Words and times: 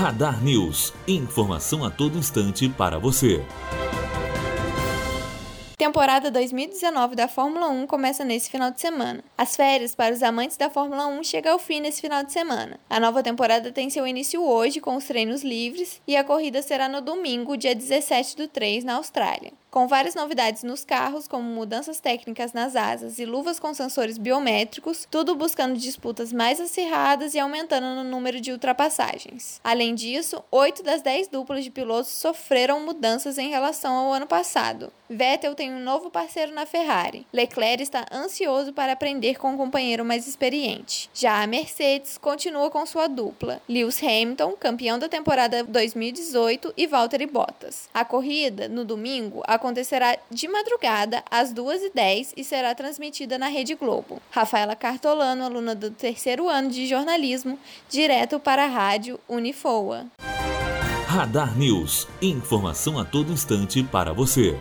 Radar 0.00 0.42
News. 0.42 0.94
Informação 1.06 1.84
a 1.84 1.90
todo 1.90 2.16
instante 2.16 2.66
para 2.70 2.98
você. 2.98 3.44
Temporada 5.76 6.30
2019 6.30 7.14
da 7.14 7.28
Fórmula 7.28 7.68
1 7.68 7.86
começa 7.86 8.24
nesse 8.24 8.48
final 8.48 8.70
de 8.70 8.80
semana. 8.80 9.22
As 9.36 9.54
férias 9.54 9.94
para 9.94 10.14
os 10.14 10.22
amantes 10.22 10.56
da 10.56 10.70
Fórmula 10.70 11.06
1 11.06 11.22
chegam 11.24 11.52
ao 11.52 11.58
fim 11.58 11.82
nesse 11.82 12.00
final 12.00 12.24
de 12.24 12.32
semana. 12.32 12.80
A 12.88 12.98
nova 12.98 13.22
temporada 13.22 13.70
tem 13.70 13.90
seu 13.90 14.06
início 14.06 14.42
hoje 14.42 14.80
com 14.80 14.96
os 14.96 15.04
treinos 15.04 15.42
livres 15.42 16.00
e 16.08 16.16
a 16.16 16.24
corrida 16.24 16.62
será 16.62 16.88
no 16.88 17.02
domingo, 17.02 17.54
dia 17.54 17.74
17 17.74 18.38
do 18.38 18.48
3, 18.48 18.84
na 18.84 18.94
Austrália. 18.94 19.52
Com 19.70 19.86
várias 19.86 20.16
novidades 20.16 20.64
nos 20.64 20.84
carros, 20.84 21.28
como 21.28 21.44
mudanças 21.44 22.00
técnicas 22.00 22.52
nas 22.52 22.74
asas 22.74 23.20
e 23.20 23.24
luvas 23.24 23.60
com 23.60 23.72
sensores 23.72 24.18
biométricos, 24.18 25.06
tudo 25.08 25.36
buscando 25.36 25.78
disputas 25.78 26.32
mais 26.32 26.60
acirradas 26.60 27.34
e 27.34 27.38
aumentando 27.38 27.86
no 27.94 28.02
número 28.02 28.40
de 28.40 28.50
ultrapassagens. 28.50 29.60
Além 29.62 29.94
disso, 29.94 30.42
oito 30.50 30.82
das 30.82 31.02
dez 31.02 31.28
duplas 31.28 31.62
de 31.62 31.70
pilotos 31.70 32.10
sofreram 32.10 32.80
mudanças 32.80 33.38
em 33.38 33.48
relação 33.48 33.94
ao 33.94 34.12
ano 34.12 34.26
passado. 34.26 34.92
Vettel 35.08 35.56
tem 35.56 35.72
um 35.72 35.80
novo 35.80 36.08
parceiro 36.08 36.52
na 36.52 36.64
Ferrari. 36.64 37.26
Leclerc 37.32 37.82
está 37.82 38.06
ansioso 38.12 38.72
para 38.72 38.92
aprender 38.92 39.38
com 39.38 39.50
um 39.50 39.56
companheiro 39.56 40.04
mais 40.04 40.28
experiente. 40.28 41.10
Já 41.12 41.42
a 41.42 41.46
Mercedes 41.48 42.16
continua 42.16 42.70
com 42.70 42.86
sua 42.86 43.08
dupla, 43.08 43.60
Lewis 43.68 44.00
Hamilton, 44.00 44.52
campeão 44.52 45.00
da 45.00 45.08
temporada 45.08 45.64
2018, 45.64 46.72
e 46.76 46.86
Valtteri 46.86 47.26
Bottas. 47.26 47.88
A 47.92 48.04
corrida, 48.04 48.68
no 48.68 48.84
domingo, 48.84 49.42
acontecerá 49.60 50.16
de 50.30 50.48
madrugada 50.48 51.22
às 51.30 51.52
2h10 51.52 52.32
e 52.34 52.42
será 52.42 52.74
transmitida 52.74 53.38
na 53.38 53.46
Rede 53.46 53.74
Globo. 53.74 54.20
Rafaela 54.30 54.74
Cartolano, 54.74 55.44
aluna 55.44 55.74
do 55.74 55.90
terceiro 55.90 56.48
ano 56.48 56.70
de 56.70 56.86
jornalismo, 56.86 57.58
direto 57.88 58.40
para 58.40 58.64
a 58.64 58.68
rádio 58.68 59.20
Unifoa. 59.28 60.06
Radar 61.06 61.58
News. 61.58 62.08
Informação 62.22 62.98
a 62.98 63.04
todo 63.04 63.32
instante 63.32 63.82
para 63.82 64.12
você. 64.12 64.58